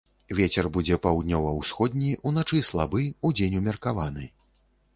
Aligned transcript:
Вецер 0.37 0.69
будзе 0.77 0.95
паўднёва-ўсходні, 1.03 2.09
уначы 2.29 2.63
слабы, 2.73 3.05
удзень 3.29 3.59
умеркаваны. 3.61 4.25